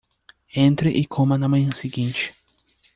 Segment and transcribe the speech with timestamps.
[0.55, 2.33] Entre e coma na manhã seguinte